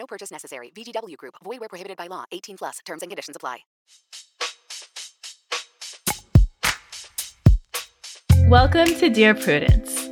[0.00, 0.72] No purchase necessary.
[0.74, 1.34] VGW Group.
[1.44, 2.24] Void where prohibited by law.
[2.32, 2.78] 18 plus.
[2.86, 3.58] Terms and conditions apply.
[8.48, 10.08] Welcome to Dear Prudence.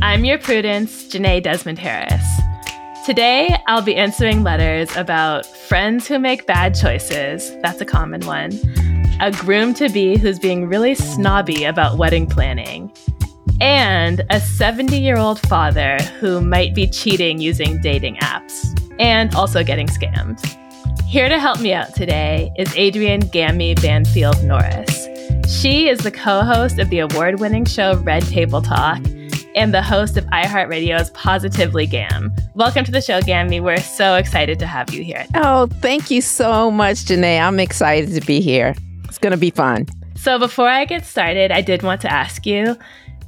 [0.00, 2.26] I'm your Prudence, Jenée Desmond Harris.
[3.04, 7.54] Today, I'll be answering letters about friends who make bad choices.
[7.60, 8.58] That's a common one.
[9.20, 12.90] A groom to be who's being really snobby about wedding planning.
[13.60, 19.62] And a 70 year old father who might be cheating using dating apps and also
[19.62, 20.44] getting scammed.
[21.04, 25.06] Here to help me out today is Adrienne Gammy Banfield Norris.
[25.48, 28.98] She is the co host of the award winning show Red Table Talk
[29.54, 32.34] and the host of iHeartRadio's Positively Gam.
[32.54, 33.60] Welcome to the show, Gammy.
[33.60, 35.24] We're so excited to have you here.
[35.34, 37.40] Oh, thank you so much, Jenée.
[37.40, 38.74] I'm excited to be here.
[39.04, 39.86] It's going to be fun.
[40.16, 42.76] So, before I get started, I did want to ask you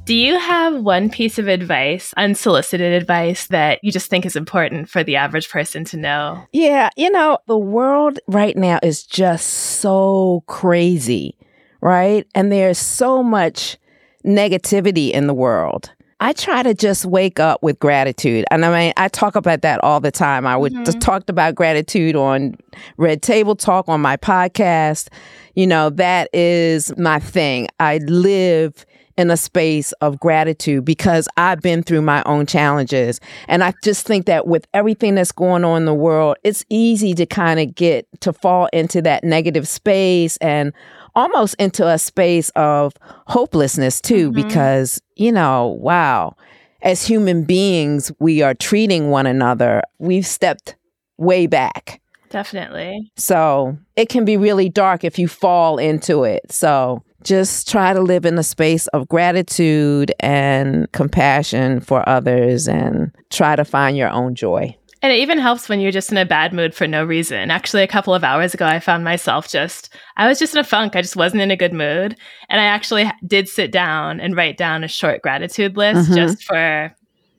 [0.09, 4.89] do you have one piece of advice, unsolicited advice, that you just think is important
[4.89, 6.47] for the average person to know?
[6.51, 11.37] Yeah, you know, the world right now is just so crazy,
[11.81, 12.25] right?
[12.33, 13.77] And there's so much
[14.25, 15.91] negativity in the world.
[16.19, 18.45] I try to just wake up with gratitude.
[18.49, 20.47] And I mean, I talk about that all the time.
[20.47, 20.97] I would mm-hmm.
[20.97, 22.57] talked about gratitude on
[22.97, 25.09] Red Table Talk on my podcast.
[25.53, 27.67] You know, that is my thing.
[27.79, 28.87] I live
[29.19, 33.19] in a space of gratitude because I've been through my own challenges.
[33.49, 37.13] And I just think that with everything that's going on in the world, it's easy
[37.15, 40.71] to kind of get to fall into that negative space and
[41.15, 42.93] almost into a space of
[43.27, 44.47] hopelessness too, mm-hmm.
[44.47, 46.33] because, you know, wow,
[46.81, 49.81] as human beings, we are treating one another.
[49.97, 50.77] We've stepped
[51.17, 51.99] way back.
[52.29, 53.11] Definitely.
[53.17, 56.49] So it can be really dark if you fall into it.
[56.53, 63.11] So just try to live in a space of gratitude and compassion for others and
[63.29, 64.75] try to find your own joy.
[65.01, 67.51] And it even helps when you're just in a bad mood for no reason.
[67.51, 70.63] Actually, a couple of hours ago, I found myself just, I was just in a
[70.63, 70.95] funk.
[70.95, 72.17] I just wasn't in a good mood.
[72.49, 76.15] And I actually did sit down and write down a short gratitude list mm-hmm.
[76.15, 76.93] just for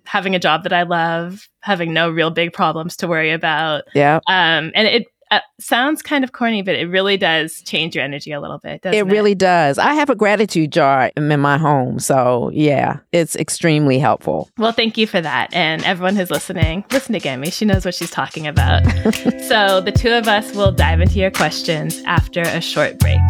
[0.04, 3.84] having a job that I love, having no real big problems to worry about.
[3.94, 4.20] Yeah.
[4.26, 8.32] Um, and it, uh, sounds kind of corny, but it really does change your energy
[8.32, 8.80] a little bit.
[8.84, 9.78] it really does.
[9.78, 12.00] I have a gratitude jar in my home.
[12.00, 14.50] So, yeah, it's extremely helpful.
[14.58, 15.54] Well, thank you for that.
[15.54, 17.50] And everyone who's listening, listen to Gammy.
[17.50, 18.84] She knows what she's talking about.
[19.48, 23.20] so, the two of us will dive into your questions after a short break.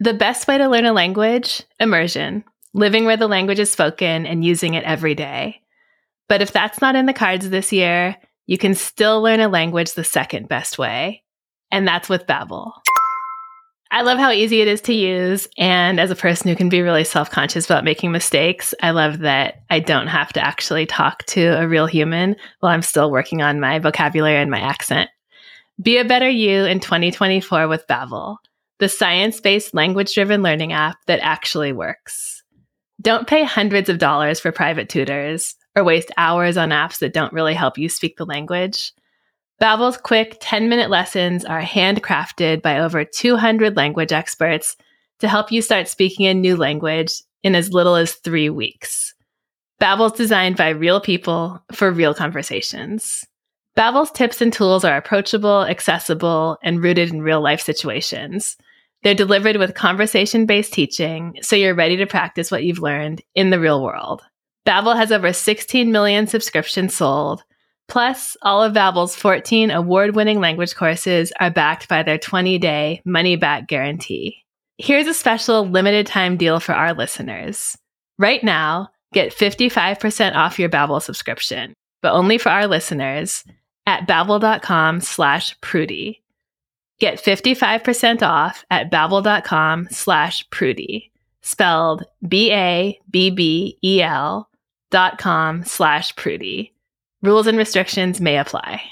[0.00, 1.62] The best way to learn a language?
[1.78, 2.42] Immersion.
[2.74, 5.60] Living where the language is spoken and using it every day.
[6.28, 8.16] But if that's not in the cards this year,
[8.46, 11.22] you can still learn a language the second best way,
[11.70, 12.72] and that's with Babbel.
[13.90, 16.80] I love how easy it is to use, and as a person who can be
[16.80, 21.60] really self-conscious about making mistakes, I love that I don't have to actually talk to
[21.60, 25.10] a real human while I'm still working on my vocabulary and my accent.
[25.80, 28.38] Be a better you in 2024 with Babbel,
[28.78, 32.42] the science-based language-driven learning app that actually works.
[33.00, 37.32] Don't pay hundreds of dollars for private tutors or waste hours on apps that don't
[37.32, 38.92] really help you speak the language.
[39.60, 44.76] Babbel's quick 10-minute lessons are handcrafted by over 200 language experts
[45.20, 49.14] to help you start speaking a new language in as little as 3 weeks.
[49.78, 53.24] Babbel's designed by real people for real conversations.
[53.74, 58.56] Babbel's tips and tools are approachable, accessible, and rooted in real-life situations.
[59.02, 63.58] They're delivered with conversation-based teaching, so you're ready to practice what you've learned in the
[63.58, 64.22] real world.
[64.66, 67.42] Babbel has over 16 million subscriptions sold.
[67.88, 74.36] Plus, all of Babbel's 14 award-winning language courses are backed by their 20-day money-back guarantee.
[74.78, 77.76] Here's a special limited time deal for our listeners.
[78.18, 83.44] Right now, get 55% off your Babbel subscription, but only for our listeners
[83.86, 86.20] at babbel.com slash prudie.
[87.00, 91.10] Get 55% off at babbel.com slash prudie,
[91.42, 92.98] spelled B-A-B-B-E-L
[94.92, 96.70] dot com slash prudie.
[97.22, 98.82] Rules and restrictions may apply.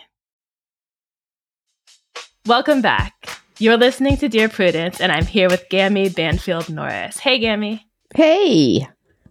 [2.46, 3.40] Welcome back.
[3.58, 7.18] You're listening to Dear Prudence, and I'm here with Gammy Banfield Norris.
[7.18, 7.86] Hey, Gammy.
[8.14, 8.88] Hey.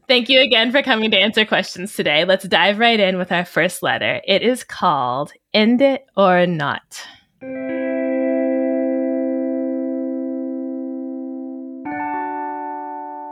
[0.07, 2.25] Thank you again for coming to answer questions today.
[2.25, 4.22] Let's dive right in with our first letter.
[4.25, 7.06] It is called End It or Not.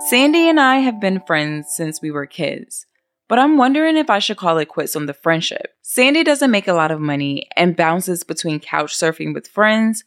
[0.10, 2.86] Sandy and I have been friends since we were kids,
[3.27, 5.74] but I'm wondering if I should call it quits on the friendship.
[5.81, 10.03] Sandy doesn't make a lot of money and bounces between couch surfing with friends,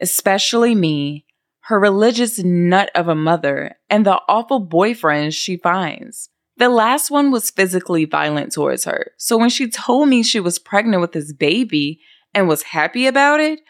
[0.00, 1.24] especially me,
[1.62, 6.28] her religious nut of a mother, and the awful boyfriends she finds.
[6.56, 10.58] The last one was physically violent towards her, so when she told me she was
[10.58, 12.00] pregnant with his baby
[12.34, 13.60] and was happy about it,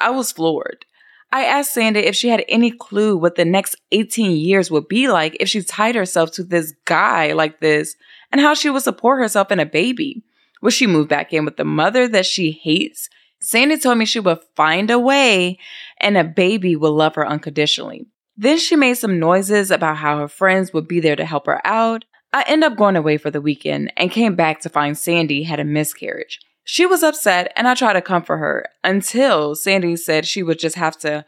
[0.00, 0.84] I was floored.
[1.32, 5.08] I asked Sandy if she had any clue what the next 18 years would be
[5.08, 7.96] like if she tied herself to this guy like this
[8.30, 10.22] and how she would support herself and a baby.
[10.60, 13.08] Would she move back in with the mother that she hates?
[13.40, 15.58] Sandy told me she would find a way
[16.00, 18.06] and a baby will love her unconditionally.
[18.36, 21.66] Then she made some noises about how her friends would be there to help her
[21.66, 22.04] out.
[22.34, 25.60] I ended up going away for the weekend and came back to find Sandy had
[25.60, 26.40] a miscarriage.
[26.64, 30.76] She was upset and I tried to comfort her until Sandy said she would just
[30.76, 31.24] have to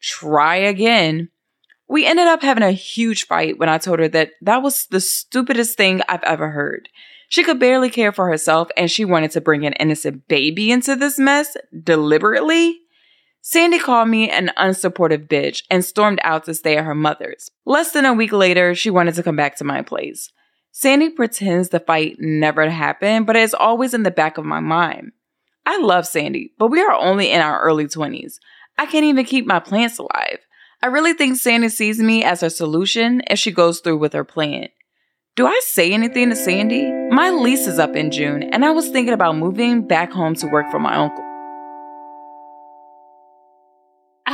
[0.00, 1.28] try again.
[1.88, 5.00] We ended up having a huge fight when I told her that that was the
[5.00, 6.88] stupidest thing I've ever heard.
[7.28, 10.96] She could barely care for herself and she wanted to bring an innocent baby into
[10.96, 12.80] this mess deliberately.
[13.40, 17.50] Sandy called me an unsupportive bitch and stormed out to stay at her mother's.
[17.64, 20.30] Less than a week later, she wanted to come back to my place.
[20.72, 25.12] Sandy pretends the fight never happened, but it's always in the back of my mind.
[25.66, 28.34] I love Sandy, but we are only in our early 20s.
[28.78, 30.38] I can't even keep my plants alive.
[30.80, 34.24] I really think Sandy sees me as her solution if she goes through with her
[34.24, 34.68] plan.
[35.34, 36.90] Do I say anything to Sandy?
[37.10, 40.46] My lease is up in June, and I was thinking about moving back home to
[40.46, 41.27] work for my uncle.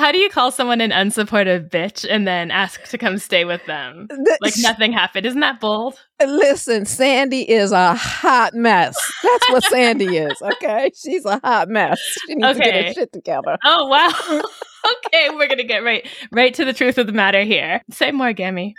[0.04, 3.64] How do you call someone an unsupportive bitch and then ask to come stay with
[3.64, 4.06] them?
[4.42, 5.24] Like nothing happened.
[5.24, 5.98] Isn't that bold?
[6.20, 8.98] Listen, Sandy is a hot mess.
[9.22, 10.42] That's what Sandy is.
[10.42, 11.98] Okay, she's a hot mess.
[12.26, 13.56] She needs to get her shit together.
[13.64, 14.42] Oh wow.
[15.06, 17.80] okay, we're gonna get right right to the truth of the matter here.
[17.90, 18.74] Say more, Gammy.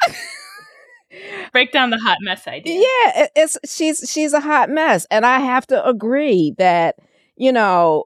[1.52, 2.82] Break down the hot mess idea.
[2.82, 6.98] Yeah, it's she's she's a hot mess, and I have to agree that
[7.36, 8.04] you know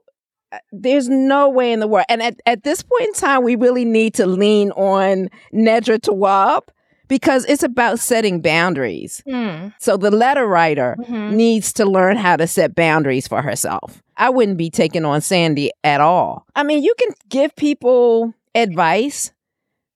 [0.72, 2.06] there's no way in the world.
[2.08, 6.68] And at, at this point in time, we really need to lean on Nedra Tawwab
[7.08, 9.22] because it's about setting boundaries.
[9.28, 9.68] Hmm.
[9.78, 11.32] So the letter writer Mhm.
[11.32, 14.02] needs to learn how to set boundaries for herself.
[14.16, 16.46] I wouldn't be taking on Sandy at all.
[16.54, 19.32] I mean, you can give people advice,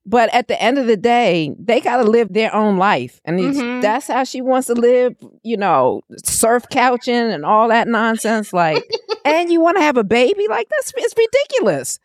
[0.05, 3.19] but at the end of the day, they got to live their own life.
[3.25, 3.81] And Mhm.
[3.81, 8.53] that's how she wants to live, you know, surf couching and all that nonsense.
[8.53, 8.83] Like,
[9.25, 10.47] and you want to have a baby?
[10.47, 11.99] Like, that's it's ridiculous.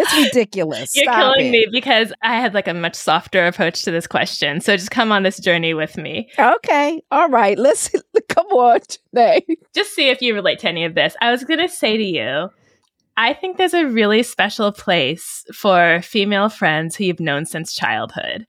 [0.00, 0.94] It's ridiculous.
[0.94, 1.50] You're Stop killing it.
[1.50, 4.60] me because I had like a much softer approach to this question.
[4.60, 6.30] So just come on this journey with me.
[6.38, 7.02] Okay.
[7.10, 7.58] All right.
[7.58, 7.88] Let's
[8.28, 8.78] come on,
[9.16, 9.42] Jenée.
[9.74, 11.16] Just see if you relate to any of this.
[11.20, 12.48] I was going to say to you,
[13.18, 18.46] I think there's a really special place for female friends who you've known since childhood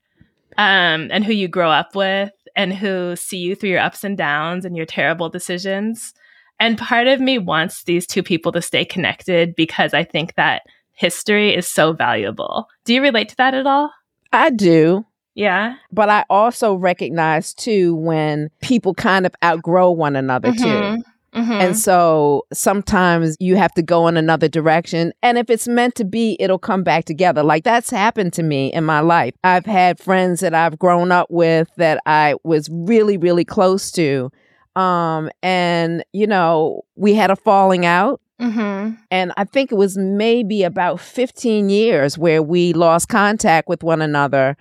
[0.60, 4.16] um, and who you grow up with and who see you through your ups and
[4.16, 6.14] downs and your terrible decisions.
[6.60, 10.62] And part of me wants these two people to stay connected because I think that
[10.94, 12.68] history is so valuable.
[12.86, 13.92] Do you relate to that at all?
[14.32, 15.04] I do.
[15.34, 15.78] Yeah.
[15.92, 21.02] But I also recognize too when people kind of outgrow one another too.
[21.36, 21.46] Mhm.
[21.46, 21.62] Mhm.
[21.62, 25.14] And so sometimes you have to go in another direction.
[25.22, 27.44] And if it's meant to be, it'll come back together.
[27.44, 29.34] Like that's happened to me in my life.
[29.44, 34.32] I've had friends that I've grown up with that I was really, really close to.
[34.76, 38.22] Um, and, you know, we had a falling out.
[38.42, 38.98] Mhm.
[39.12, 44.02] And I think it was maybe about 15 years where we lost contact with one
[44.02, 44.56] another.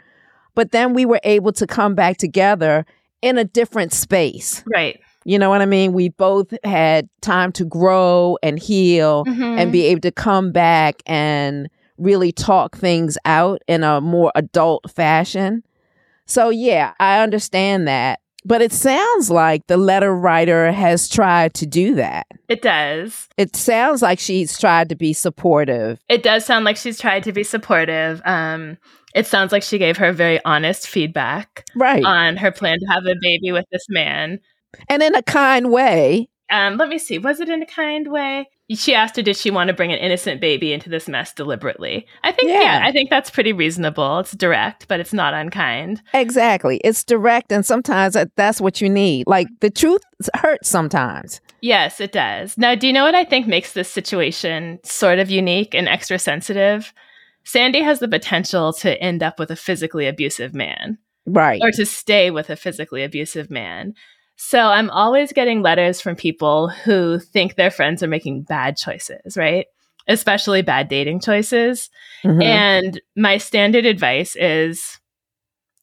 [0.55, 2.85] But then we were able to come back together
[3.23, 4.65] in a different space.
[4.67, 4.99] Right.
[5.29, 5.93] You know what I mean?
[5.93, 9.59] We both had time to grow and heal Mhm.
[9.59, 11.69] and be able to come back and
[11.99, 15.63] really talk things out in a more adult fashion.
[16.25, 18.21] So, yeah, I understand that.
[18.47, 22.27] But it sounds like the letter writer has tried to do that.
[22.49, 23.29] It does.
[23.37, 25.99] It sounds like she's tried to be supportive.
[26.09, 28.23] It does sound like she's tried to be supportive.
[28.25, 28.79] Um,
[29.15, 32.03] it sounds like she gave her very honest feedback Right.
[32.03, 34.39] on her plan to have a baby with this man.
[34.89, 36.29] And in a kind way.
[36.51, 37.19] Um, let me see.
[37.19, 38.49] Was it in a kind way?
[38.71, 42.07] She asked her, did she want to bring an innocent baby into this mess deliberately?
[42.23, 42.83] I think, yeah, Yeah.
[42.87, 44.19] I think that's pretty reasonable.
[44.21, 46.03] It's direct, but it's not unkind.
[46.15, 46.79] Exactly.
[46.85, 49.27] It's direct, and sometimes that's what you need.
[49.27, 50.03] Like the truth
[50.35, 51.41] hurts sometimes.
[51.61, 52.57] Yes, it does.
[52.57, 56.19] Now, do you know what I think makes this situation sort of unique and extra
[56.19, 56.93] sensitive?
[57.45, 60.99] Sandy has the potential to end up with a physically abusive man.
[61.27, 61.61] Right.
[61.63, 63.93] or to stay with a physically abusive man.
[64.39, 69.37] So I'm always getting letters from people who think their friends are making bad choices,
[69.37, 69.67] right?
[70.07, 71.91] Especially bad dating choices.
[72.25, 72.43] Mhm.
[72.43, 75.01] And my standard advice is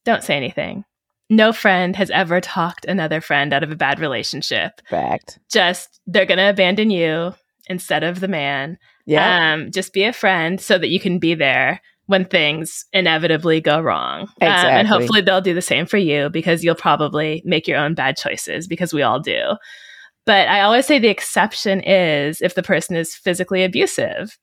[0.06, 0.86] don't say anything.
[1.30, 4.80] No friend has ever talked another friend out of a bad relationship.
[4.90, 5.38] Fact.
[5.52, 7.34] Just they're going to abandon you
[7.68, 8.78] instead of the man.
[9.06, 9.54] Yeah.
[9.54, 13.80] Um, just be a friend so that you can be there when things inevitably go
[13.80, 14.22] wrong.
[14.42, 17.96] Um, and hopefully they'll do the same for you because you'll probably make your own
[17.96, 19.56] bad choices because we all do.
[20.26, 24.38] But I always say the exception is if the person is physically abusive.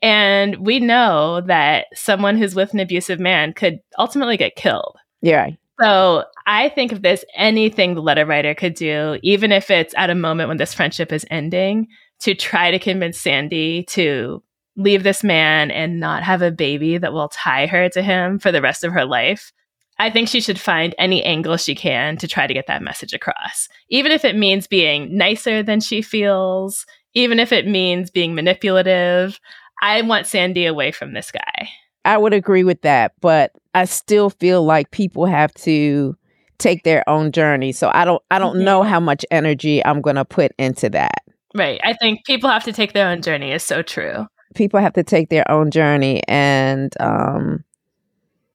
[0.00, 4.96] And we know that someone who's with an abusive man could ultimately get killed.
[5.20, 5.50] yeah.
[5.80, 10.10] So I think if there's anything the letter writer could do, even if it's at
[10.10, 11.88] a moment when this friendship is ending,
[12.20, 14.42] to try to convince Sandy to
[14.76, 18.50] leave this man and not have a baby that will tie her to him for
[18.50, 19.52] the rest of her life.
[19.98, 23.12] I think she should find any angle she can to try to get that message
[23.12, 23.68] across.
[23.88, 29.38] Even if it means being nicer than she feels, even if it means being manipulative.
[29.82, 31.68] I want Sandy away from this guy.
[32.04, 36.16] I would agree with that, but I still feel like people have to
[36.58, 37.72] take their own journey.
[37.72, 38.90] So I don't I don't know mm-hmm.
[38.90, 41.22] how much energy I'm going to put into that.
[41.54, 41.80] Right.
[41.84, 44.26] I think people have to take their own journey is so true.
[44.54, 47.64] People have to take their own journey and um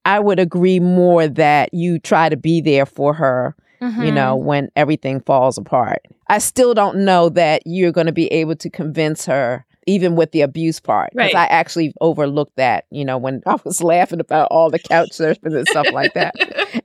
[0.06, 4.70] I would agree more that you try to be there for her, you know, when
[4.78, 6.02] everything falls apart.
[6.28, 10.32] I still don't know that you're going to be able to convince her even with
[10.32, 11.50] the abuse part because Right.
[11.50, 15.58] I actually overlooked that, you know, when I was laughing about all the couch surfing
[15.58, 16.36] and stuff like that.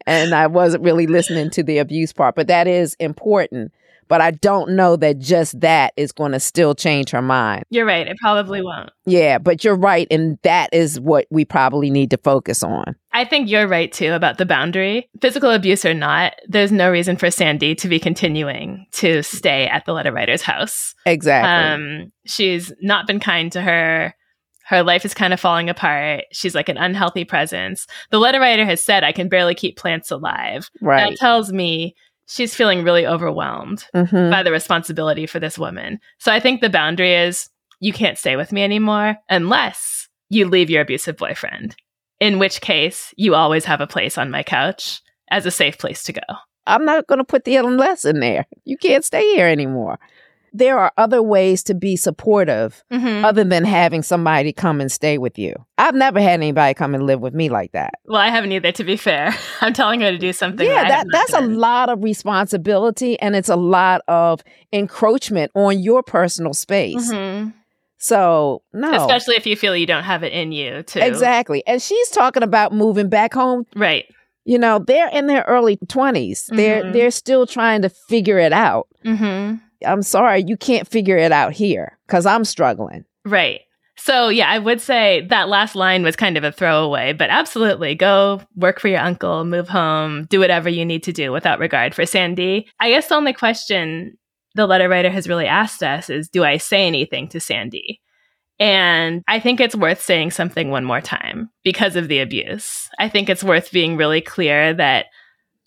[0.06, 3.72] and I wasn't really listening to the abuse part, but that is important.
[4.12, 7.64] But I don't know that just that is going to still change her mind.
[7.70, 8.06] You're right.
[8.06, 8.90] It probably won't.
[9.06, 10.06] Yeah, but you're right.
[10.10, 12.94] And that is what we probably need to focus on.
[13.14, 15.08] I think you're right too about the boundary.
[15.22, 19.86] Physical abuse or not, there's no reason for Sandy to be continuing to stay at
[19.86, 20.94] the letter writer's house.
[21.06, 21.50] Exactly.
[22.02, 24.14] Um, she's not been kind to her.
[24.66, 26.24] Her life is kind of falling apart.
[26.32, 27.86] She's like an unhealthy presence.
[28.10, 30.68] The letter writer has said, I can barely keep plants alive.
[30.82, 31.08] right.
[31.08, 31.94] That tells me
[32.26, 33.84] she's feeling really overwhelmed.
[33.94, 35.98] hmm by the responsibility for this woman.
[36.18, 37.48] So I think the boundary is
[37.80, 41.76] you can't stay with me anymore unless you leave your abusive boyfriend,
[42.20, 46.02] in which case you always have a place on my couch as a safe place
[46.04, 46.20] to go.
[46.66, 48.46] I'm not going to put the unless in there.
[48.64, 49.98] You can't stay here anymore.
[50.54, 53.24] There are other ways to be supportive Mhm.
[53.24, 55.54] other than having somebody come and stay with you.
[55.78, 57.94] I've never had anybody come and live with me like that.
[58.06, 59.34] Well, I haven't either, to be fair.
[59.62, 60.66] I'm telling her to do something.
[60.66, 64.42] yeah, that, not that's a lot of responsibility and it's a lot of
[64.72, 67.10] encroachment on your personal space.
[67.12, 67.54] Mhm.
[67.98, 68.92] So, no.
[68.92, 71.06] Especially if you feel you don't have it in you to.
[71.06, 71.62] Exactly.
[71.66, 73.64] And she's talking about moving back home.
[73.76, 74.06] Right.
[74.44, 76.46] You know, they're in their early 20s.
[76.48, 76.92] They're Mhm.
[76.94, 78.88] they're still trying to figure it out.
[79.04, 79.54] hmm
[79.86, 83.04] I'm sorry, you can't figure it out here cuz I'm struggling.
[83.24, 83.60] Right.
[83.96, 87.94] So, yeah, I would say that last line was kind of a throwaway, but absolutely
[87.94, 91.94] go work for your uncle, move home, do whatever you need to do without regard
[91.94, 92.66] for Sandy.
[92.80, 94.16] I guess the only question
[94.54, 98.00] the letter writer has really asked us is do I say anything to Sandy?
[98.58, 102.88] And I think it's worth saying something one more time because of the abuse.
[102.98, 105.06] I think it's worth being really clear that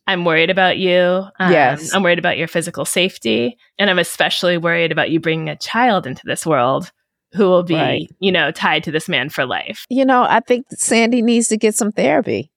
[0.08, 1.24] I'm worried about you.
[1.40, 1.94] Um, Yes.
[1.94, 3.58] I'm worried about your physical safety.
[3.80, 6.92] And I'm especially worried about you bringing a child into this world
[7.34, 8.08] who will be, Right.
[8.20, 9.86] you know, tied to this man for life.
[9.90, 12.52] You know, I think Sandy needs to get some therapy.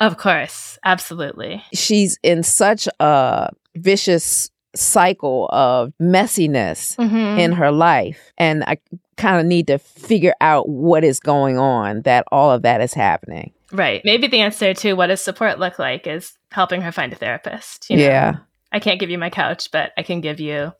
[0.00, 0.78] Of course.
[0.84, 1.62] Absolutely.
[1.72, 7.38] She's in such a vicious cycle of messiness Mhm.
[7.38, 8.78] in her life and I
[9.16, 12.92] kind of need to figure out what is going on that all of that is
[12.92, 13.52] happening.
[13.74, 14.00] Right.
[14.04, 17.90] Maybe the answer to what does support look like is helping her find a therapist.
[17.90, 18.04] you know?
[18.04, 18.32] Yeah.
[18.72, 20.72] I can't give you my couch, but I can give you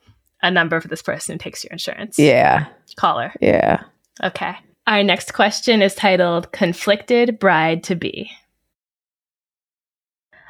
[0.42, 2.18] a number for this person who takes your insurance.
[2.18, 2.66] Yeah.
[2.96, 3.32] Call her.
[3.40, 3.82] Yeah.
[4.22, 4.54] Okay.
[4.86, 8.30] Our next question is titled Conflicted Bride to Be.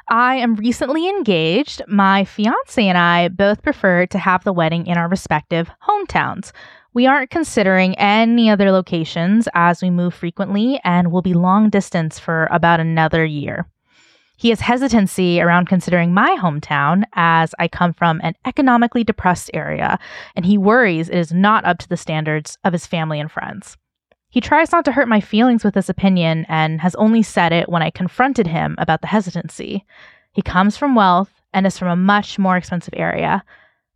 [0.09, 1.81] I am recently engaged.
[1.87, 6.51] My fiance and I both prefer to have the wedding in our respective hometowns.
[6.95, 12.17] We aren't considering any other locations as we move frequently and will be long distance
[12.17, 13.67] for about another year.
[14.37, 19.99] He has hesitancy around considering my hometown as I come from an economically depressed area,
[20.37, 23.75] and he worries it is not up to the standards of his family and friends.
[24.29, 27.67] He tries not to hurt my feelings with this opinion and has only said it
[27.67, 29.85] when I confronted him about the hesitancy.
[30.31, 33.43] He comes from wealth and is from a much more expensive area.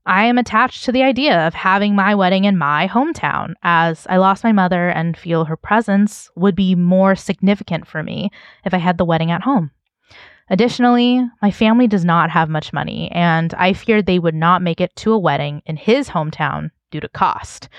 [0.09, 4.17] I am attached to the idea of having my wedding in my hometown, as I
[4.17, 8.31] lost my mother and feel her presence would be more significant for me
[8.65, 9.69] if I had the wedding at home.
[10.49, 14.81] Additionally, my family does not have much money, and I feared they would not make
[14.81, 17.69] it to a wedding in his hometown due to cost.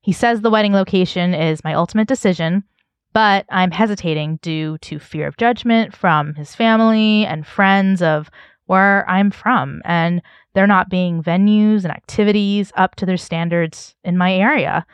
[0.00, 2.64] He says the wedding location is my ultimate decision,
[3.12, 8.30] but I'm hesitating due to fear of judgment from his family and friends of
[8.66, 10.22] where I'm from, and
[10.54, 14.86] there not being venues and activities up to their standards in my area.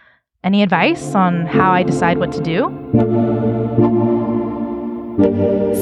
[0.43, 2.61] Any advice on how I decide what to do?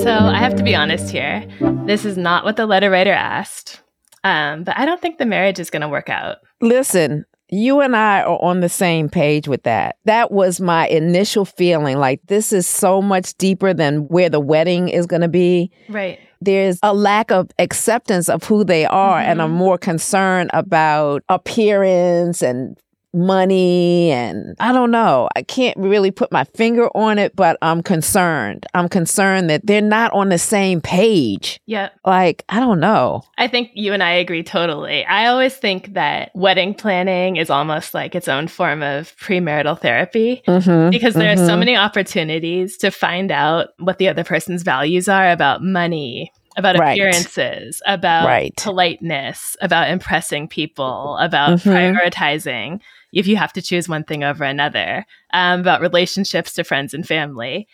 [0.02, 1.46] So I have to be honest here.
[1.86, 3.82] This is not what the letter writer asked.
[4.24, 6.38] Um, but I don't think the marriage is going to work out.
[6.60, 9.96] Listen, you and I are on the same page with that.
[10.04, 14.88] That was my initial feeling like this is so much deeper than where the wedding
[14.88, 15.70] is going to be.
[15.88, 16.18] Right.
[16.40, 19.54] There's a lack of acceptance of who they are and a mm-hmm.
[19.54, 22.78] more concern about appearance and
[23.14, 25.28] money and I don't know.
[25.36, 28.66] I can't really put my finger on it, but I'm concerned.
[28.74, 31.60] I'm concerned that they're not on the same page.
[31.66, 31.90] Yeah.
[32.04, 33.22] Like, I don't know.
[33.38, 35.04] I think you and I agree totally.
[35.04, 40.42] I always think that wedding planning is almost like its own form of premarital therapy
[40.46, 40.90] Mm-hmm.
[40.90, 45.30] because there are so many opportunities to find out what the other person's values are
[45.30, 46.92] about money, about Right.
[46.92, 48.54] appearances, about Right.
[48.56, 51.72] politeness, about impressing people, about Mhm.
[51.94, 52.80] prioritizing
[53.12, 57.06] if you have to choose one thing over another, um, about relationships to friends and
[57.06, 57.66] family.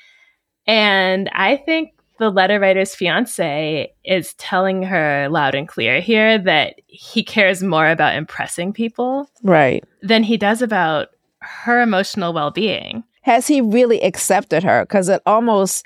[0.67, 6.77] And I think the letter writer's fiance is telling her loud and clear here that
[6.87, 9.85] he cares more about impressing people Right.
[10.03, 11.09] than he does about
[11.41, 13.05] her emotional well being.
[13.23, 14.85] Has he really accepted her?
[14.85, 15.85] Because it almost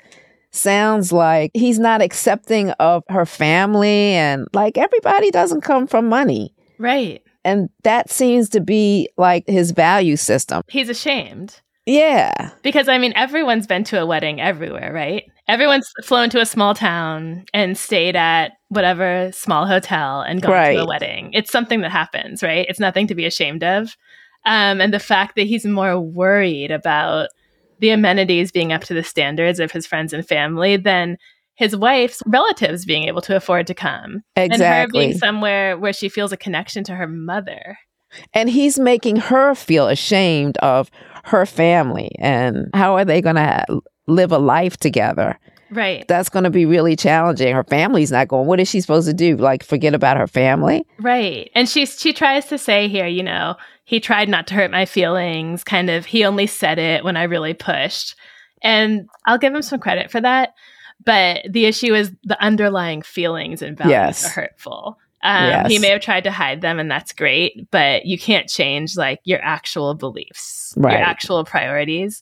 [0.51, 6.53] sounds like he's not accepting of her family and like everybody doesn't come from money.
[6.77, 7.23] Right.
[7.49, 10.61] And that seems to be like his value system.
[10.67, 11.61] He's ashamed.
[11.85, 12.51] Yeah.
[12.61, 15.23] Because I mean, everyone's been to a wedding everywhere, right?
[15.47, 20.83] Everyone's flown to a small town and stayed at whatever small hotel and gone to
[20.83, 21.31] a wedding.
[21.33, 22.67] It's something that happens, right?
[22.69, 23.97] It's nothing to be ashamed of.
[24.45, 27.29] Um, and the fact that he's more worried about
[27.79, 31.17] the amenities being up to the standards of his friends and family than
[31.59, 34.23] his wife's relatives being able to afford to come.
[34.37, 35.07] And her Exactly.
[35.07, 37.77] being somewhere where she feels a connection to her mother.
[38.33, 40.89] And he's making her feel ashamed of
[41.25, 42.15] her family.
[42.17, 45.37] And how are they going to live a life together?
[45.69, 46.07] Right.
[46.07, 47.53] That's going to be really challenging.
[47.53, 48.47] Her family's not going.
[48.47, 49.35] What is she supposed to do?
[49.35, 50.87] Like forget about her family?
[51.01, 51.51] Right.
[51.55, 54.85] And she she tries to say here, you know, he tried not to hurt my
[54.85, 58.15] feelings, kind of he only said it when I really pushed.
[58.63, 60.53] And I'll give him some credit for that.
[61.05, 64.25] But the issue is the underlying feelings and values Yes.
[64.25, 64.97] are hurtful.
[65.23, 68.95] Um, He may have tried to hide them, and that's great, but you can't change
[68.95, 70.93] like your actual beliefs, Right.
[70.93, 72.21] your actual priorities.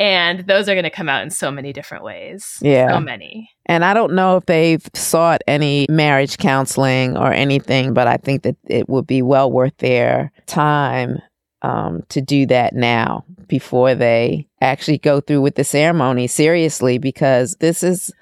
[0.00, 2.58] And those are going to come out in so many different ways.
[2.60, 2.88] Yeah.
[2.90, 3.48] So many.
[3.66, 8.42] And I don't know if they've sought any marriage counseling or anything, but I think
[8.42, 11.20] that it would be well worth their time
[11.64, 17.56] um, to do that now before they actually go through with the ceremony seriously, because
[17.60, 18.12] this is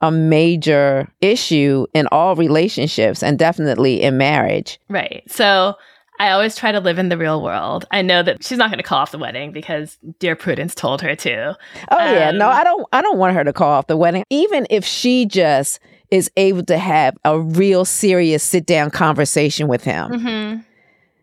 [0.00, 4.80] a major issue in all relationships and definitely in marriage.
[4.88, 5.22] Right.
[5.28, 5.76] So
[6.18, 7.84] I always try to live in the real world.
[7.92, 11.02] I know that she's not going to call off the wedding because dear Prudence told
[11.02, 11.56] her to.
[11.90, 12.88] Oh yeah, no, Um, I don't.
[12.92, 14.24] I don't want her to call off the wedding.
[14.28, 15.78] Even if she just
[16.10, 20.10] is able to have a real serious sit down conversation with him.
[20.10, 20.60] Mm-hmm.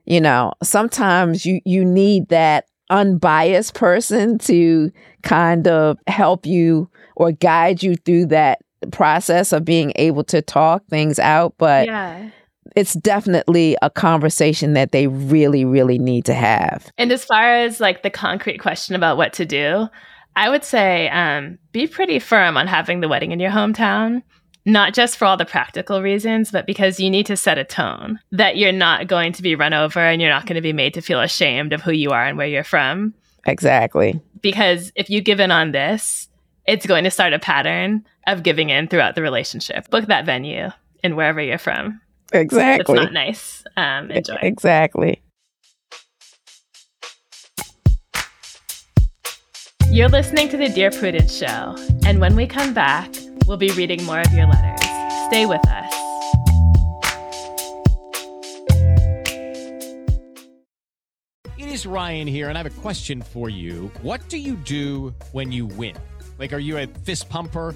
[0.09, 4.91] You know sometimes you you need that unbiased person to
[5.21, 8.59] kind of help you or guide you through that
[8.91, 12.29] process of being able to talk things out but yeah.
[12.75, 17.79] it's definitely a conversation that they really really need to have And as far as
[17.79, 19.87] like the concrete question about what to do,
[20.35, 24.23] I would say um, be pretty firm on having the wedding in your hometown.
[24.65, 28.19] Not just for all the practical reasons, but because you need to set a tone
[28.31, 30.93] that you're not going to be run over and you're not going to be made
[30.95, 33.13] to feel ashamed of who you are and where you're from.
[33.45, 36.27] exactly because if you give in on this,
[36.65, 39.89] it's going to start a pattern of giving in throughout the relationship.
[39.89, 40.69] Book that venue
[41.03, 41.99] and wherever you're from.
[42.31, 42.95] Exactly.
[42.95, 43.63] It's not nice.
[43.75, 44.37] Um, enjoy.
[44.41, 45.21] exactly
[49.91, 53.11] You're listening to the Dear Prudence Show, and when we come back,
[53.49, 54.79] we'll be reading more of your letters.
[55.25, 55.93] Stay with us.
[61.57, 63.91] It is Ryan here, and I have a question for you.
[64.03, 65.95] What do you do when you win?
[66.37, 67.75] Like, are you a fist pumper?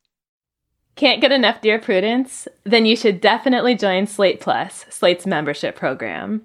[0.95, 2.47] Can't get enough Dear Prudence?
[2.63, 6.43] Then you should definitely join Slate Plus, Slate's membership program.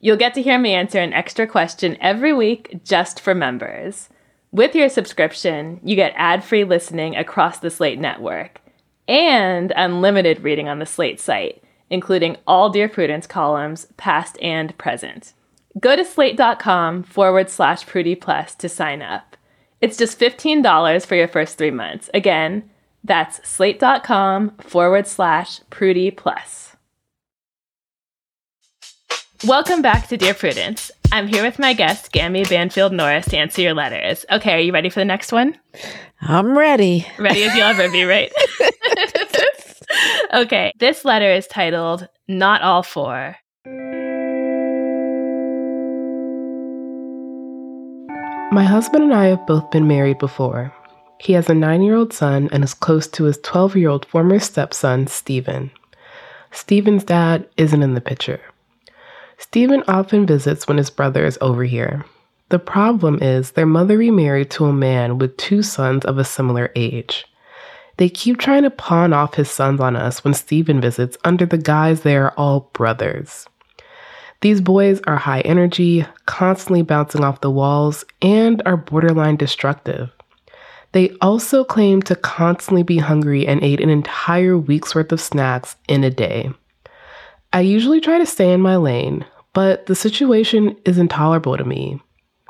[0.00, 4.10] You'll get to hear me answer an extra question every week just for members.
[4.52, 8.60] With your subscription, you get ad free listening across the Slate network
[9.08, 15.32] and unlimited reading on the Slate site, including all Dear Prudence columns, past and present.
[15.80, 19.36] Go to slate.com forward slash Prudie Plus to sign up.
[19.80, 22.08] It's just $15 for your first three months.
[22.14, 22.70] Again,
[23.04, 26.74] that's slate.com forward slash prudie Plus.
[29.46, 30.90] Welcome back to Dear Prudence.
[31.12, 34.24] I'm here with my guest, Gammy Banfield Norris, to answer your letters.
[34.30, 35.58] Okay, are you ready for the next one?
[36.22, 37.06] I'm ready.
[37.18, 38.32] Ready as you'll ever be, right?
[40.34, 43.36] okay, this letter is titled Not All For.
[48.50, 50.72] My husband and I have both been married before.
[51.24, 54.04] He has a nine year old son and is close to his 12 year old
[54.04, 55.70] former stepson, Stephen.
[56.52, 58.42] Stephen's dad isn't in the picture.
[59.38, 62.04] Stephen often visits when his brother is over here.
[62.50, 66.70] The problem is their mother remarried to a man with two sons of a similar
[66.76, 67.24] age.
[67.96, 71.56] They keep trying to pawn off his sons on us when Stephen visits under the
[71.56, 73.46] guise they are all brothers.
[74.42, 80.13] These boys are high energy, constantly bouncing off the walls, and are borderline destructive.
[80.94, 85.74] They also claim to constantly be hungry and ate an entire week's worth of snacks
[85.88, 86.52] in a day.
[87.52, 92.00] I usually try to stay in my lane, but the situation is intolerable to me.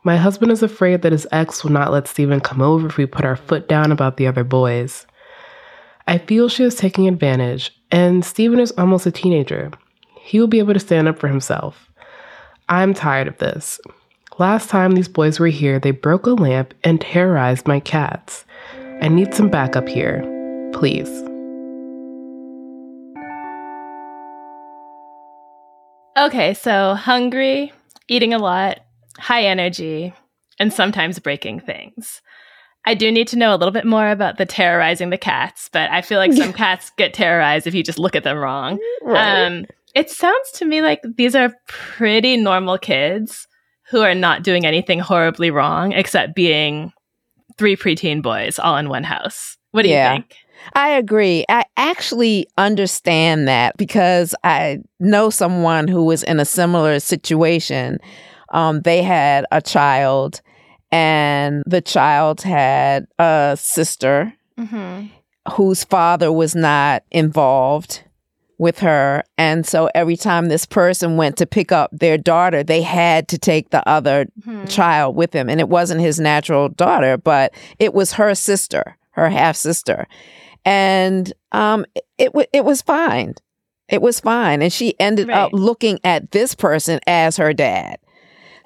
[0.05, 3.07] My husband is afraid that his ex will not let Stephen come over if we
[3.07, 5.07] put our foot down about the other boys.
[6.07, 9.71] I feel she is taking advantage, and Stephen is almost a teenager.
[10.21, 11.91] He will be able to stand up for himself.
[12.69, 13.81] I'm tired of this.
[14.37, 18.45] Last time these boys were here, they broke a lamp and terrorized my cats.
[19.01, 20.23] I need some backup here.
[20.73, 21.09] Please.
[26.19, 27.73] Okay, so hungry,
[28.09, 28.81] eating a lot,
[29.19, 30.13] high energy,
[30.59, 32.21] and sometimes breaking things.
[32.85, 35.89] I do need to know a little bit more about the terrorizing the cats, but
[35.93, 38.81] I feel like some cats get terrorized if you just look at them wrong.
[39.01, 39.47] Right.
[39.47, 43.47] Um, it sounds to me like these are pretty normal kids
[43.91, 46.93] who are not doing anything horribly wrong except being
[47.59, 49.57] three preteen boys all in one house.
[49.73, 50.13] What do Yeah.
[50.15, 50.37] you think?
[50.75, 51.45] I agree.
[51.49, 57.99] I actually understand that because I know someone who was in a similar situation.
[58.51, 60.41] Um, they had a child,
[60.93, 65.07] and the child had a sister Mm-hmm.
[65.55, 68.05] whose father was not involved
[68.59, 69.23] with her.
[69.39, 73.39] And so every time this person went to pick up their daughter, they had to
[73.39, 74.67] take the other Mm-hmm.
[74.67, 75.49] child with them.
[75.49, 80.07] And it wasn't his natural daughter, but it was her sister, her half sister.
[80.65, 81.85] And um,
[82.19, 83.35] it, wa- it was fine.
[83.89, 84.63] It was fine.
[84.63, 87.99] And she ended up looking at this person as her dad.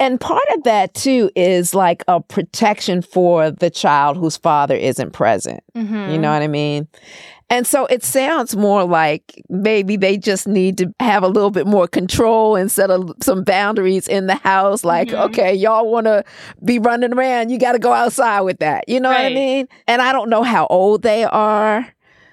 [0.01, 5.13] And part of that too is like a protection for the child whose father isn't
[5.13, 5.63] present.
[5.77, 6.11] Mm-hmm.
[6.13, 6.87] You know what I mean?
[7.51, 11.67] And so it sounds more like maybe they just need to have a little bit
[11.67, 14.85] more control and set a, some boundaries in the house.
[14.85, 15.27] Like, Mhm.
[15.31, 16.25] okay, y'all want to
[16.63, 18.85] be running around, you got to go outside with that.
[18.87, 19.67] You know what I mean?
[19.87, 21.87] And I don't know how old they are.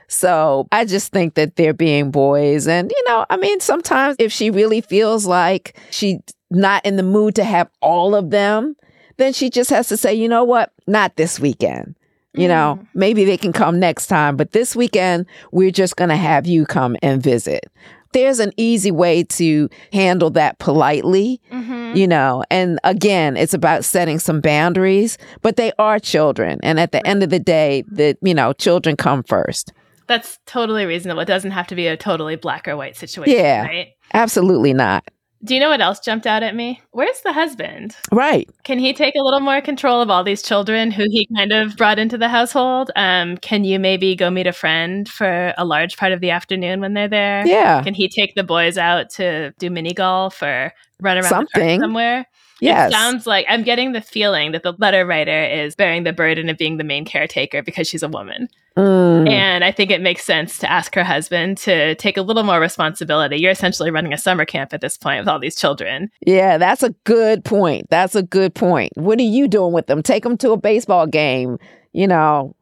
[0.08, 2.68] So I just think that they're being boys.
[2.68, 6.20] And, you know, I mean, sometimes if she really feels like she
[6.52, 8.76] not in the mood to have all of them,
[9.18, 10.74] then she just has to say, you know what?
[10.88, 11.96] Not this weekend.
[12.38, 12.88] You know, Mm.
[12.94, 16.66] maybe they can come next time, but this weekend, we're just going to have you
[16.66, 17.66] come and visit.
[18.14, 21.96] There's an easy way to handle that politely, Mhm.
[21.98, 26.60] you know, and again, it's about setting some boundaries, but they are children.
[26.64, 29.74] And at the end of the day, that, you know, children come first.
[30.08, 31.22] That's totally reasonable.
[31.22, 33.64] It doesn't have to be a totally black or white situation, Yeah.
[33.66, 33.88] right?
[34.14, 35.04] Absolutely not.
[35.44, 36.82] Do you know what else jumped out at me?
[36.92, 37.96] Where's the husband?
[38.12, 38.50] Right.
[38.64, 41.78] Can he take a little more control of all these children who he kind of
[41.78, 42.90] brought into the household?
[42.96, 46.82] Um, can you maybe go meet a friend for a large part of the afternoon
[46.82, 47.46] when they're there?
[47.46, 47.84] Yeah.
[47.84, 51.80] Can he take the boys out to do mini golf or run around Something.
[51.80, 52.26] somewhere?
[52.62, 52.92] Yes.
[52.92, 56.50] It sounds like I'm getting the feeling that the letter writer is bearing the burden
[56.50, 58.48] of being the main caretaker because she's a woman.
[58.78, 59.30] Mm.
[59.30, 62.60] And I think it makes sense to ask her husband to take a little more
[62.60, 63.38] responsibility.
[63.38, 66.10] You're essentially running a summer camp at this point with all these children.
[66.26, 67.88] Yeah, that's a good point.
[67.90, 68.94] That's a good point.
[68.96, 70.02] What are you doing with them?
[70.02, 71.58] Take them to a baseball game,
[71.94, 72.56] you know,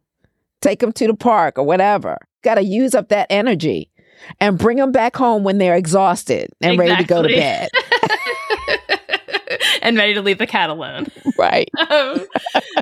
[0.62, 2.17] take them to the park or whatever.
[2.43, 3.89] Got to use up that energy
[4.39, 7.69] and bring them back home when they're exhausted and ready to go to bed.
[9.83, 11.07] and ready to leave the cat alone.
[11.37, 11.69] Right.
[11.89, 12.25] Um,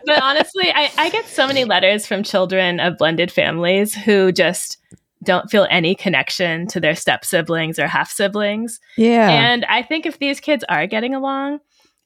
[0.06, 4.78] but honestly, I, I get so many letters from children of blended families who just
[5.24, 8.80] don't feel any connection to their step siblings or half siblings.
[8.98, 9.30] Yeah.
[9.30, 11.60] And I think if these kids are getting along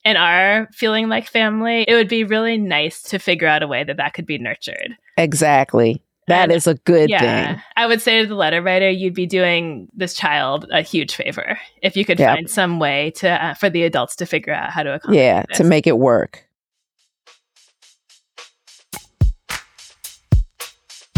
[0.03, 3.83] and are feeling like family, it would be really nice to figure out a way
[3.83, 4.95] that that could be nurtured.
[5.17, 6.01] Exactly.
[6.27, 7.63] That is a good yeah, thing.
[7.75, 11.59] I would say to the letter writer, you'd be doing this child a huge favor
[11.83, 12.35] if you could Yep.
[12.35, 15.23] find some way to uh, for the adults to figure out how to accommodate.
[15.23, 15.57] Yeah, this.
[15.57, 16.47] to make it work.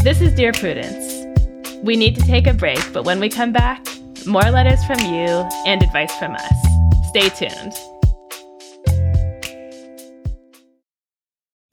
[0.03, 1.25] This is Dear Prudence.
[1.83, 3.85] We need to take a break, but when we come back,
[4.25, 5.27] more letters from you
[5.65, 6.53] and advice from us.
[7.09, 7.73] Stay tuned.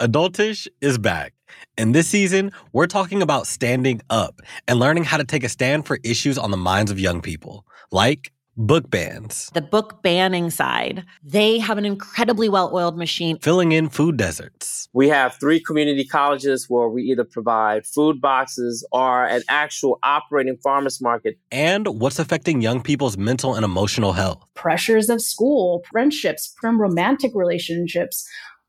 [0.01, 1.33] Adultish is back.
[1.77, 5.87] And this season, we're talking about standing up and learning how to take a stand
[5.87, 11.05] for issues on the minds of young people, like book bans, the book banning side.
[11.25, 13.39] They have an incredibly well oiled machine.
[13.41, 18.87] filling in food deserts, We have three community colleges where we either provide food boxes
[18.93, 21.37] or an actual operating farmers market.
[21.51, 24.45] and what's affecting young people's mental and emotional health.
[24.55, 28.25] pressures of school, friendships, from romantic relationships,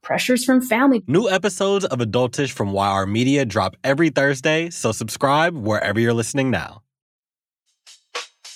[0.05, 1.03] pressures from family.
[1.07, 6.49] New episodes of Adultish from YR Media drop every Thursday, so subscribe wherever you're listening
[6.49, 6.83] now.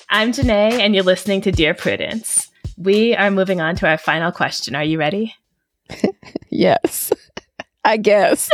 [0.09, 2.49] I'm Jenée, and you're listening to Dear Prudence.
[2.77, 4.75] We are moving on to our final question.
[4.75, 5.35] Are you ready?
[6.51, 7.13] Yes.
[7.85, 8.49] I guess.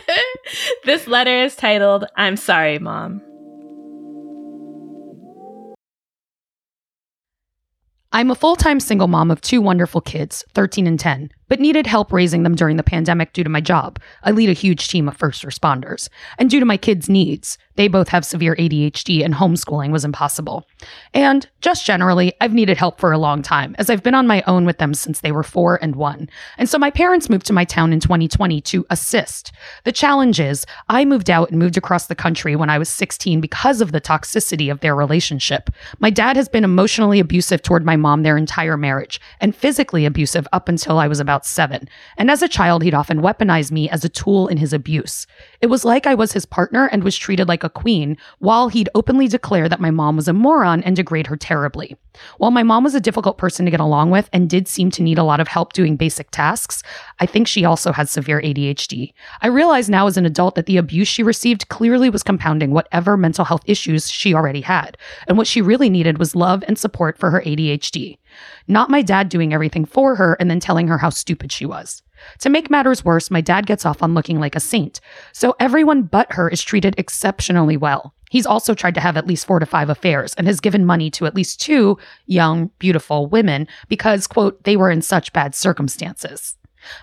[0.84, 3.20] this letter is titled, I'm Sorry, Mom.
[8.10, 11.86] I'm a full time single mom of two wonderful kids, 13 and 10, but needed
[11.86, 13.98] help raising them during the pandemic due to my job.
[14.22, 16.08] I lead a huge team of first responders.
[16.38, 20.68] And due to my kids' needs, they both have severe ADHD and homeschooling was impossible.
[21.14, 24.44] And just generally, I've needed help for a long time, as I've been on my
[24.46, 26.28] own with them since they were four and one.
[26.58, 29.52] And so my parents moved to my town in 2020 to assist.
[29.84, 33.40] The challenge is, I moved out and moved across the country when I was 16
[33.40, 35.70] because of the toxicity of their relationship.
[35.98, 40.46] My dad has been emotionally abusive toward my mom their entire marriage, and physically abusive
[40.52, 41.88] up until I was about seven.
[42.16, 45.26] And as a child, he'd often weaponize me as a tool in his abuse.
[45.60, 48.88] It was like I was his partner and was treated like a queen, while he'd
[48.94, 51.96] openly declare that my mom was a moron and degrade her terribly.
[52.38, 55.02] While my mom was a difficult person to get along with and did seem to
[55.02, 56.82] need a lot of help doing basic tasks,
[57.18, 59.12] I think she also has severe ADHD.
[59.40, 63.16] I realize now as an adult that the abuse she received clearly was compounding whatever
[63.16, 67.18] mental health issues she already had, and what she really needed was love and support
[67.18, 68.18] for her ADHD.
[68.68, 72.02] Not my dad doing everything for her and then telling her how stupid she was.
[72.40, 75.00] To make matters worse, my dad gets off on looking like a saint.
[75.32, 78.14] So everyone but her is treated exceptionally well.
[78.30, 81.10] He's also tried to have at least four to five affairs and has given money
[81.12, 86.56] to at least two young, beautiful women because, quote, they were in such bad circumstances.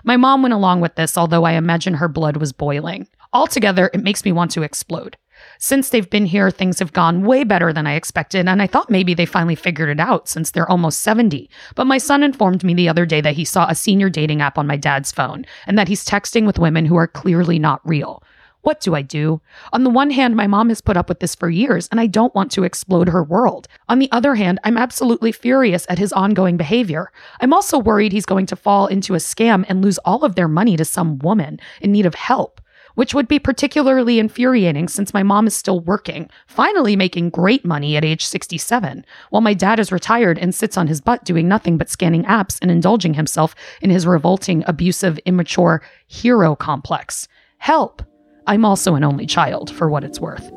[0.04, 3.06] My mom went along with this, although I imagine her blood was boiling.
[3.32, 5.16] Altogether, it makes me want to explode.
[5.58, 8.90] Since they've been here, things have gone way better than I expected, and I thought
[8.90, 11.50] maybe they finally figured it out since they're almost 70.
[11.74, 14.56] But my son informed me the other day that he saw a senior dating app
[14.56, 18.22] on my dad's phone and that he's texting with women who are clearly not real.
[18.62, 19.40] What do I do?
[19.72, 22.06] On the one hand, my mom has put up with this for years, and I
[22.06, 23.66] don't want to explode her world.
[23.88, 27.10] On the other hand, I'm absolutely furious at his ongoing behavior.
[27.40, 30.48] I'm also worried he's going to fall into a scam and lose all of their
[30.48, 32.60] money to some woman in need of help.
[32.98, 37.96] Which would be particularly infuriating since my mom is still working, finally making great money
[37.96, 41.78] at age 67, while my dad is retired and sits on his butt doing nothing
[41.78, 47.28] but scanning apps and indulging himself in his revolting, abusive, immature hero complex.
[47.58, 48.02] Help!
[48.48, 50.50] I'm also an only child, for what it's worth.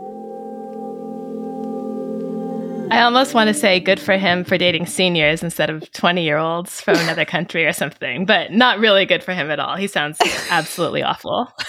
[2.89, 6.37] I almost want to say good for him for dating seniors instead of 20 year
[6.37, 9.75] olds from another country or something, but not really good for him at all.
[9.75, 10.17] He sounds
[10.49, 11.53] absolutely awful.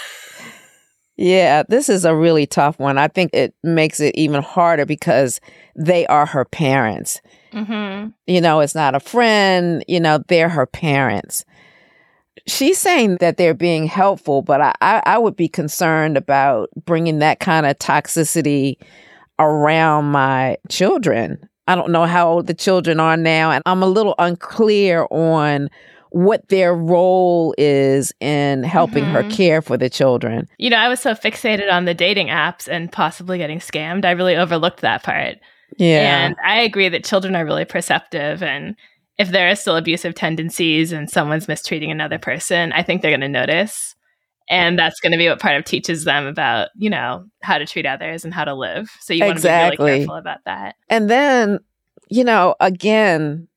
[1.15, 2.97] Yeah, this is a really tough one.
[2.97, 5.39] I think it makes it even harder because
[5.75, 7.21] they are her parents.
[7.51, 8.09] Mm-hmm.
[8.25, 11.45] You know, it's not a friend, you know, they're her parents.
[12.47, 17.19] She's saying that they're being helpful, but I, I, I would be concerned about bringing
[17.19, 18.77] that kind of toxicity
[19.37, 21.47] around my children.
[21.67, 25.69] I don't know how old the children are now, and I'm a little unclear on
[26.13, 29.35] what their role is in helping her Mhm.
[29.35, 30.47] care for the children.
[30.59, 34.05] You know, I was so fixated on the dating apps and possibly getting scammed.
[34.05, 35.37] I really overlooked that part.
[35.79, 36.25] Yeah.
[36.25, 38.43] And I agree that children are really perceptive.
[38.43, 38.75] And
[39.17, 43.21] if there are still abusive tendencies and someone's mistreating another person, I think they're going
[43.21, 43.95] to notice.
[44.49, 47.65] And that's going to be what part of teaches them about, you know, how to
[47.65, 48.91] treat others and how to live.
[49.01, 50.75] So you want to be really careful about that.
[50.89, 51.57] And then,
[52.09, 53.47] you know, again,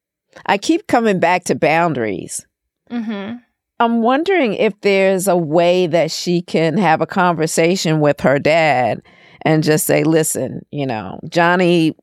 [0.44, 2.46] I keep coming back to boundaries.
[2.90, 3.36] Mm-hmm.
[3.78, 9.02] I'm wondering if there's a way that she can have a conversation with her dad
[9.42, 11.94] and just say, listen, you know, Johnny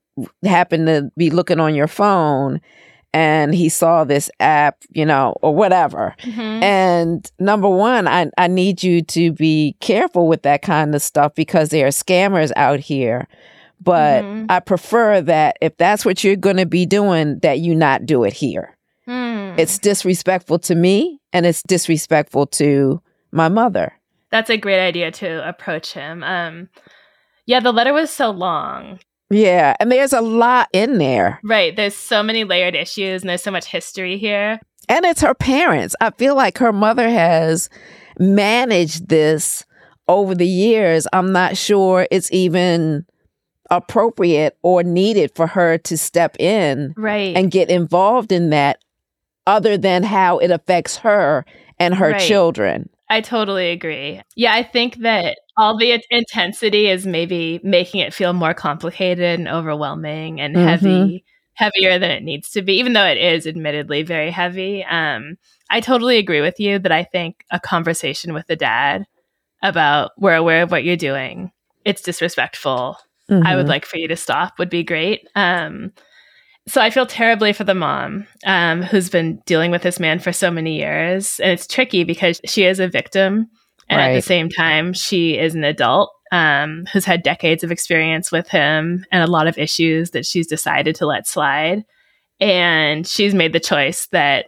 [0.44, 2.62] happened to be looking on your phone
[3.14, 6.16] and he saw this app, you know, or whatever.
[6.22, 6.64] Mm-hmm.
[6.64, 11.36] And number one, I, I need you to be careful with that kind of stuff
[11.36, 13.28] because there are scammers out here.
[13.82, 14.46] But Mhm.
[14.50, 18.24] I prefer that if that's what you're going to be doing, that you not do
[18.24, 18.78] it here.
[19.06, 19.54] Hmm.
[19.58, 23.94] It's disrespectful to me and it's disrespectful to my mother.
[24.32, 26.24] That's a great idea to approach him.
[26.24, 26.70] Um,
[27.46, 29.00] yeah, the letter was so long.
[29.30, 29.76] Yeah.
[29.80, 31.40] And there's a lot in there.
[31.44, 31.76] Right.
[31.76, 34.60] There's so many layered issues and there's so much history here.
[34.90, 35.96] And it's her parents.
[36.00, 37.70] I feel like her mother has
[38.20, 39.66] managed this
[40.08, 41.08] over the years.
[41.14, 43.06] I'm not sure it's even
[43.78, 47.36] appropriate or needed for her to step in Right.
[47.36, 48.80] and get involved in that
[49.48, 51.46] other than how it affects her
[51.80, 52.22] and her Right.
[52.22, 52.90] children.
[53.10, 54.22] I totally agree.
[54.36, 59.40] Yeah, I think that all the int- intensity is maybe making it feel more complicated
[59.40, 60.64] and overwhelming and Mhm.
[60.66, 64.84] heavy, heavier than it needs to be, even though it is admittedly very heavy.
[64.86, 65.38] Um,
[65.70, 69.06] I totally agree with you that I think a conversation with the dad
[69.62, 71.52] about we're aware of what you're doing,
[71.86, 72.98] it's disrespectful.
[73.30, 73.70] I would Mhm.
[73.70, 75.28] like for you to stop would be great.
[75.36, 75.92] Um,
[76.68, 80.32] so I feel terribly for the mom um, who's been dealing with this man for
[80.32, 83.48] so many years, and it's tricky because she is a victim,
[83.90, 88.32] and at the same time, she is an adult um, who's had decades of experience
[88.32, 91.84] with him and a lot of issues that she's decided to let slide,
[92.40, 94.48] and she's made the choice that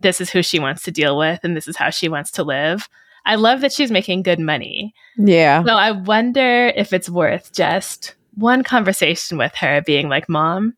[0.00, 2.42] this is who she wants to deal with, and this is how she wants to
[2.42, 2.88] live.
[3.26, 4.94] I love that she's making good money.
[5.16, 5.64] Yeah.
[5.64, 10.74] So I wonder if it's worth just one conversation with her being like, Mom,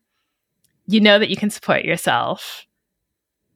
[0.87, 2.65] you know that you can support yourself.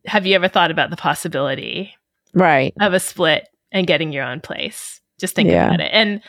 [0.06, 1.94] Have you ever thought about the possibility
[2.34, 2.74] Right.
[2.82, 5.00] of a split and getting your own place?
[5.20, 5.68] Just think Yeah.
[5.68, 5.92] about it.
[5.94, 6.22] And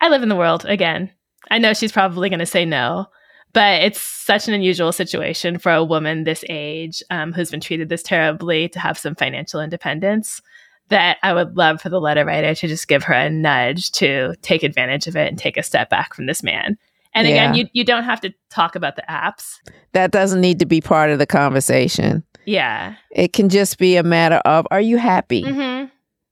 [0.00, 1.10] I live in the world again.
[1.50, 3.06] I know she's probably going to say no,
[3.52, 7.88] but it's such an unusual situation for a woman this age um, who's been treated
[7.88, 10.42] this terribly to have some financial independence
[10.90, 14.34] that I would love for the letter writer to just give her a nudge to
[14.42, 16.76] take advantage of it and take a step back from this man.
[17.14, 19.56] And again, you, you don't have to talk about the apps.
[19.92, 22.22] That doesn't need to be part of the conversation.
[22.44, 22.94] Yeah.
[23.10, 25.42] It can just be a matter of are you happy?
[25.42, 25.84] hmm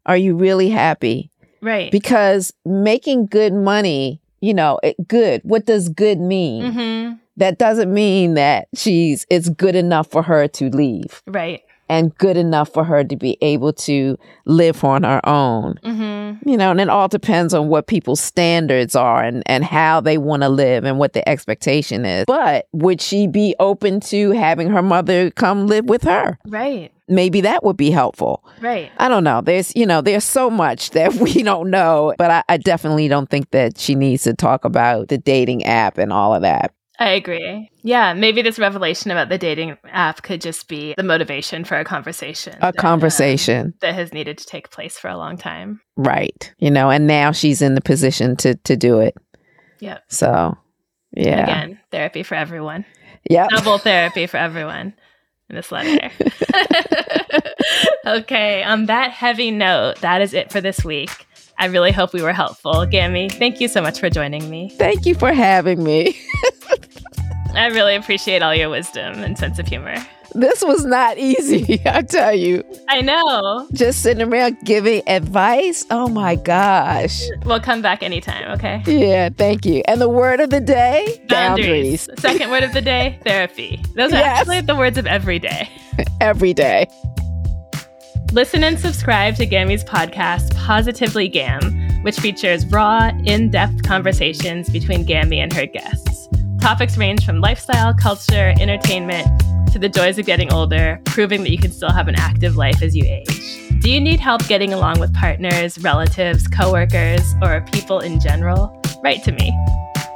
[0.07, 1.31] Are you really happy?
[1.61, 1.91] Right.
[1.91, 5.41] Because making good money, you know, it, good.
[5.43, 6.73] What does good mean?
[6.73, 11.63] hmm That doesn't mean that she's it's good enough for her to leave Right.
[11.89, 15.79] And good enough for her to be able to live on her own.
[15.85, 20.01] hmm You know, and it all depends on what people's standards are and, and how
[20.01, 22.25] they want to live and what the expectation is.
[22.27, 26.39] But would she be open to having her mother come live with her?
[26.47, 26.93] Right.
[27.11, 28.45] Maybe that would be helpful.
[28.61, 28.93] Right.
[28.99, 29.41] I don't know.
[29.41, 33.31] There's, you know, there's so much that we don't know, but I, I definitely don't
[33.31, 36.73] think that she needs to talk about the dating app and all of that.
[36.99, 37.71] I agree.
[37.83, 41.85] Yeah, maybe this revelation about the dating app could just be the motivation for a
[41.85, 42.57] conversation.
[42.61, 43.75] A um, conversation.
[43.81, 45.81] that has needed to take place for a long time.
[45.97, 46.53] Right.
[46.59, 49.17] You know, and now she's in the position to to do it.
[49.81, 50.03] Yep.
[50.09, 50.57] So,
[51.13, 51.43] yeah.
[51.45, 52.85] Again, therapy for everyone.
[53.31, 53.51] Yep.
[53.51, 54.95] Double therapy for everyone
[55.49, 56.11] in this letter.
[58.07, 61.28] okay, on that heavy note, that is it for this week.
[61.59, 62.87] I really hope we were helpful.
[62.87, 64.71] Gammy, thank you so much for joining me.
[64.71, 66.17] Thank you for having me.
[67.55, 69.97] I really appreciate all your wisdom and sense of humor.
[70.35, 72.63] This was not easy, I tell you.
[72.89, 73.67] I know.
[73.73, 75.85] Just sitting around giving advice.
[75.91, 77.23] Oh my gosh.
[77.45, 78.83] We'll come back anytime, okay?
[78.87, 79.83] Yeah, thank you.
[79.89, 82.07] And the word of the day boundaries.
[82.07, 82.21] boundaries.
[82.21, 83.83] Second word of the day therapy.
[83.97, 84.41] Those are yes.
[84.41, 85.69] actually the words of every day.
[86.21, 86.87] every day.
[88.33, 95.05] Listen and subscribe to Gammy's podcast, Positively Gam, which features raw, in depth conversations between
[95.05, 96.29] Gammy and her guests.
[96.61, 99.27] Topics range from lifestyle, culture, entertainment,
[99.73, 102.83] to the joys of getting older, proving that you can still have an active life
[102.83, 103.81] as you age.
[103.81, 108.79] Do you need help getting along with partners, relatives, coworkers, or people in general?
[109.03, 109.57] Write to me.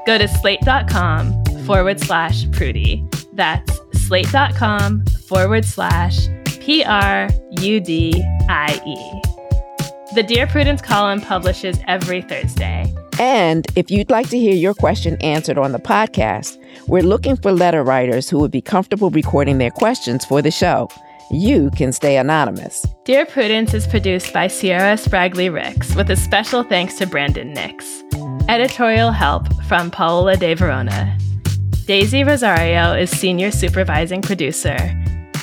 [0.05, 3.09] Go to slate.com forward slash prudie.
[3.33, 6.29] That's slate.com forward slash
[6.63, 10.15] P R U D I E.
[10.15, 12.87] The Dear Prudence column publishes every Thursday.
[13.19, 16.57] And if you'd like to hear your question answered on the podcast,
[16.87, 20.89] we're looking for letter writers who would be comfortable recording their questions for the show.
[21.33, 22.87] You can stay anonymous.
[23.05, 28.05] Dear Prudence is produced by Se'era Spragley Ricks with a special thanks to Brandon Nix.
[28.49, 31.19] Editorial help from Paola De Verona.
[31.87, 34.77] Daisy Rosario is senior supervising producer,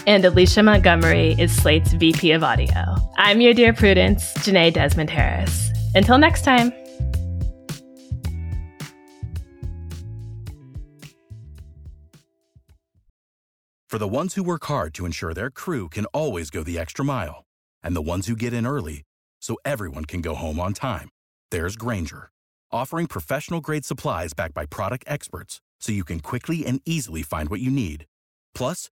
[0.10, 2.96] and Alicia Montgomery is Slate's VP of Audio.
[3.18, 5.70] I'm your Dear Prudence, Jenée Desmond Harris.
[5.94, 6.74] Until next time.
[13.88, 17.06] For the ones who work hard to ensure their crew can always go the extra
[17.06, 17.46] mile,
[17.84, 19.04] and the ones who get in early
[19.40, 21.10] so everyone can go home on time,
[21.52, 22.32] there's Grainger,
[22.72, 27.50] offering professional grade supplies backed by product experts so you can quickly and easily find
[27.50, 28.08] what you need.
[28.56, 28.90] Plus,